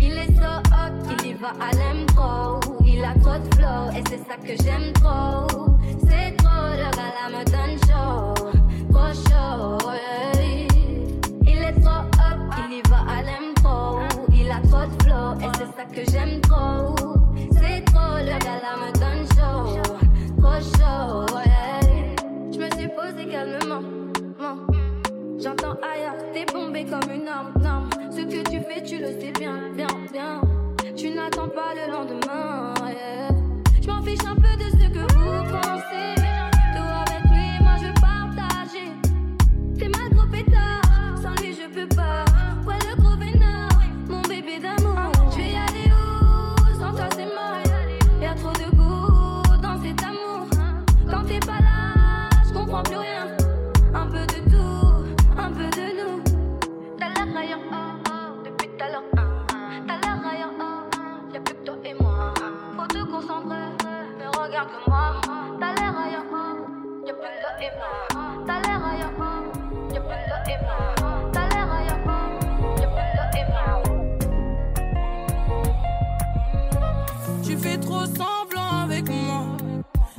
Il 0.00 0.18
est 0.18 0.34
so 0.36 0.50
hot, 0.70 0.94
il 1.10 1.26
y 1.26 1.34
va 1.34 1.52
à 1.60 1.72
l'impro. 1.72 2.60
Il 2.84 3.04
a 3.04 3.14
trop 3.20 3.38
de 3.38 3.54
flow 3.54 3.90
et 3.96 4.02
c'est 4.08 4.22
ça 4.28 4.36
que 4.36 4.54
j'aime 4.62 4.92
trop. 4.94 5.46
C'est 6.06 6.36
trop, 6.36 6.68
le 6.72 6.88
gars 6.96 7.12
là 7.16 7.26
me 7.30 7.44
donne 7.44 7.76
chaud. 7.86 8.34
Trop 8.92 9.12
chaud, 9.26 9.78
Il 11.42 11.58
est 11.62 11.80
trop 11.80 12.04
hot, 12.18 12.38
il 12.68 12.78
y 12.78 12.82
va 12.88 13.00
à 13.10 13.22
l'impro 13.22 13.54
trop 14.62 14.86
de 14.86 15.02
flow 15.02 15.34
et 15.40 15.50
c'est 15.58 15.76
ça 15.76 15.84
que 15.84 16.10
j'aime 16.10 16.40
trop. 16.40 17.23
Le 18.26 18.38
gars 18.38 18.58
là 18.62 18.74
me 18.80 18.90
donne 18.98 19.26
chaud, 19.34 19.82
trop 20.38 20.58
chaud. 20.58 21.26
Je 22.52 22.58
me 22.58 22.68
suis 22.70 22.88
posé 22.88 23.26
calmement, 23.30 23.82
j'entends 25.38 25.76
ailleurs, 25.82 26.16
t'es 26.32 26.46
bombé 26.50 26.86
comme 26.86 27.10
une 27.12 27.28
arme. 27.28 27.52
Ce 28.10 28.22
que 28.22 28.48
tu 28.48 28.60
fais, 28.62 28.82
tu 28.82 28.98
le 28.98 29.08
sais 29.20 29.32
bien, 29.38 29.70
bien, 29.76 29.86
bien. 30.10 30.40
Tu 30.96 31.10
n'attends 31.10 31.48
pas 31.48 31.74
le 31.74 31.92
lendemain. 31.92 32.72
Je 33.82 33.88
m'en 33.88 34.02
fiche 34.02 34.24
un 34.26 34.36
peu 34.36 34.56
de 34.56 34.70
ce 34.70 34.88
que 34.88 35.00
vous 35.12 35.42
pensez. 35.52 36.14
Tout 36.74 36.90
avec 37.06 37.24
lui, 37.30 37.48
moi 37.60 37.74
je 37.78 37.86
veux 37.88 37.94
partager. 38.00 38.88
C'est 39.78 39.88
mal 39.88 40.08
trop 40.16 40.26
Tu 77.42 77.56
fais 77.58 77.78
trop 77.78 78.04
semblant 78.06 78.82
avec 78.84 79.08
moi. 79.08 79.44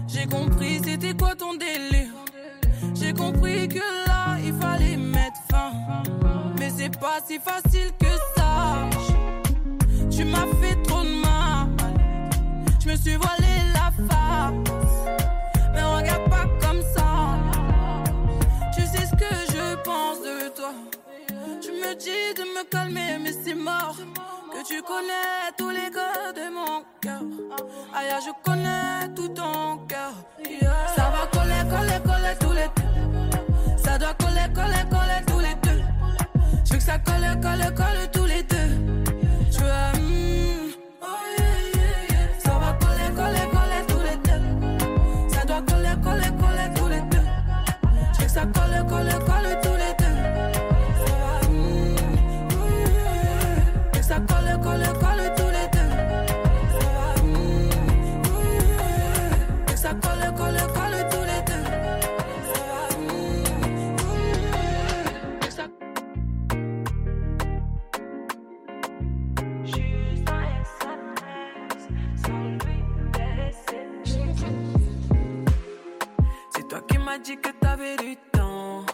J'ai 0.07 0.25
compris 0.25 0.79
c'était 0.83 1.13
quoi 1.13 1.35
ton 1.35 1.53
délire. 1.55 2.13
J'ai 2.93 3.13
compris 3.13 3.67
que 3.67 3.79
là 4.07 4.37
il 4.43 4.53
fallait 4.53 4.97
mettre 4.97 5.37
fin. 5.49 5.71
Mais 6.59 6.69
c'est 6.69 6.97
pas 6.99 7.19
si 7.25 7.39
facile 7.39 7.91
que 7.99 8.07
ça. 8.35 8.87
Tu 10.09 10.23
m'as 10.23 10.47
fait 10.61 10.81
trop 10.83 11.03
de 11.03 11.21
mal. 11.21 11.67
Je 12.79 12.89
me 12.89 12.95
suis 12.95 13.15
voilé 13.15 13.44
me 22.55 22.63
calmer, 22.63 23.19
mais 23.21 23.33
c'est 23.33 23.53
mort 23.53 23.97
tu 24.67 24.81
connais 24.81 25.51
tous 25.57 25.69
les 25.69 25.91
gars 25.91 26.31
de 26.33 26.49
mon 26.51 26.83
cœur. 26.99 27.21
Aïe, 27.93 28.09
je 28.25 28.31
connais 28.43 29.13
tout 29.15 29.27
ton 29.27 29.77
cœur. 29.87 30.13
Ça 30.95 31.11
va 31.11 31.27
coller, 31.27 31.61
coller, 31.69 31.99
coller 32.03 32.35
tous 32.39 32.53
les 32.53 32.69
deux. 32.75 33.77
Ça 33.77 33.97
doit 33.99 34.15
coller, 34.15 34.51
coller, 34.55 34.85
coller 34.89 35.21
tous 35.27 35.39
les 35.39 35.55
deux. 35.61 35.83
Je 36.65 36.71
veux 36.71 36.77
que 36.77 36.83
ça 36.83 36.97
colle, 36.97 37.39
colle, 37.41 37.75
colle 37.75 37.95
m'as 77.15 77.23
dit 77.23 77.37
que 77.37 77.49
t'avais 77.61 77.95
du 77.97 78.15
temps, 78.31 78.85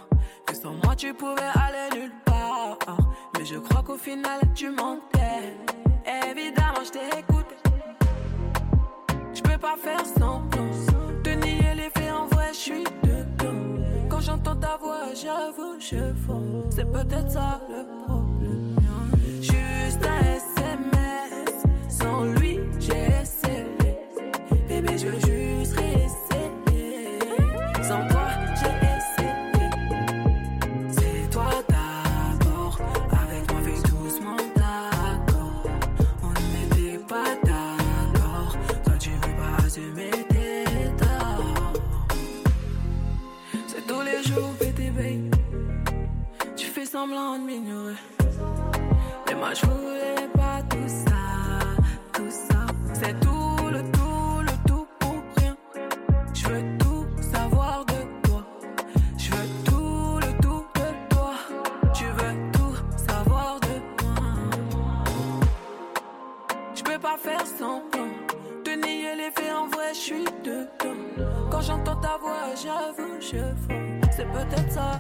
que 0.45 0.55
sans 0.55 0.73
moi 0.83 0.95
tu 0.95 1.13
pouvais 1.13 1.51
aller 1.55 1.99
nulle 1.99 2.13
part. 2.25 2.77
Mais 3.37 3.45
je 3.45 3.57
crois 3.57 3.83
qu'au 3.83 3.97
final 3.97 4.39
tu 4.53 4.69
mentais. 4.69 5.55
Évidemment, 6.29 6.83
je 6.85 6.91
t'ai 6.91 7.19
écouté. 7.19 7.55
Je 9.33 9.41
peux 9.41 9.57
pas 9.57 9.75
faire 9.77 10.05
semblant 10.05 10.69
de 11.23 11.31
nier 11.31 11.73
les 11.75 11.89
faits 11.89 12.11
en 12.11 12.27
vrai, 12.27 12.49
je 12.53 12.57
suis 12.57 12.83
dedans. 13.03 14.07
Quand 14.09 14.21
j'entends 14.21 14.55
ta 14.55 14.77
voix, 14.77 15.13
j'avoue, 15.13 15.79
je 15.79 16.13
fonds. 16.25 16.65
C'est 16.69 16.91
peut-être 16.91 17.31
ça 17.31 17.59
le 17.69 17.85
problème. 18.03 18.75
Juste 19.41 20.05
un 20.05 20.19
SMS, 20.19 21.63
sans 21.89 22.25
lui, 22.25 22.59
j'ai 22.79 23.07
essayé. 23.21 23.97
Bébé, 24.67 24.97
je 24.97 25.25
jure. 25.25 25.40
semblant. 47.01 47.39
Mais 49.27 49.35
moi 49.35 49.53
je 49.53 49.65
voulais 49.65 50.27
pas 50.33 50.61
tout 50.69 50.87
ça, 50.87 51.23
tout 52.13 52.29
ça. 52.29 52.61
C'est 52.93 53.19
tout 53.19 53.69
le 53.75 53.81
tout, 53.91 54.41
le 54.49 54.55
tout 54.67 54.87
pour 54.99 55.15
rien. 55.37 55.55
Je 56.33 56.47
veux 56.47 56.63
tout 56.77 57.05
savoir 57.33 57.85
de 57.85 57.99
toi. 58.27 58.43
Je 59.17 59.31
veux 59.31 59.49
tout 59.65 60.19
le 60.25 60.31
tout 60.43 60.63
de 60.75 60.89
toi. 61.13 61.33
Tu 61.93 62.05
veux 62.05 62.35
tout 62.53 62.75
savoir 63.07 63.59
de 63.61 63.75
moi. 64.03 64.21
Je 66.75 66.83
peux 66.83 66.99
pas 66.99 67.17
faire 67.17 67.45
semblant 67.59 68.11
de 68.65 68.71
nier 68.71 69.15
les 69.15 69.31
faits 69.31 69.53
en 69.53 69.67
vrai, 69.67 69.89
je 69.93 69.99
suis 69.99 70.25
dedans. 70.43 70.99
Quand 71.49 71.61
j'entends 71.61 71.95
ta 71.95 72.17
voix, 72.17 72.53
j'avoue, 72.63 73.15
je 73.19 73.41
fonds. 73.63 74.01
C'est 74.15 74.31
peut-être 74.31 74.71
ça 74.71 74.99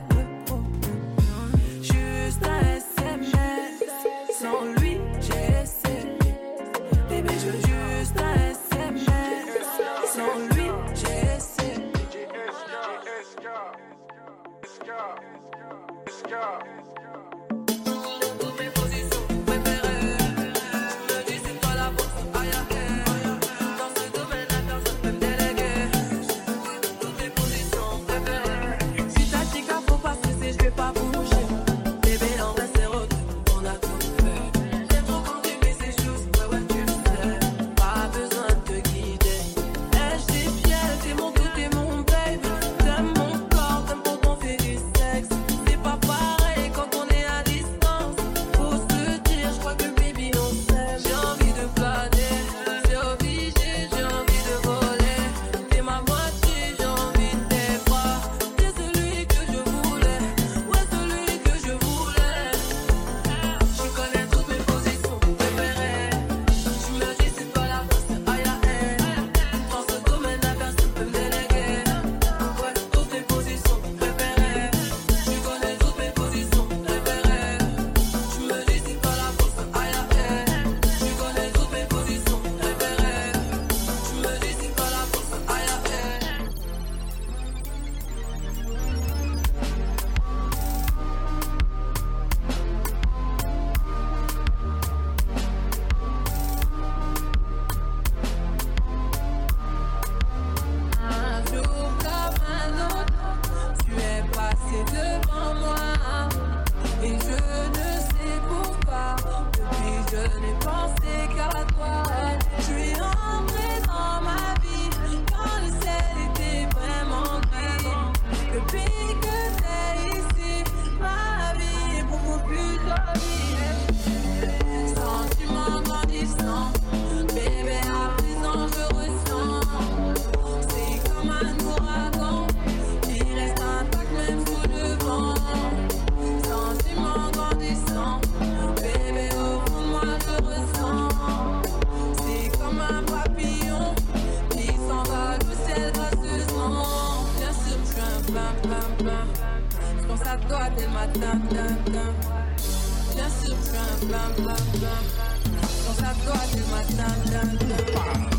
dun, 156.97 157.17
dun, 157.31 157.57
dun, 157.69 158.30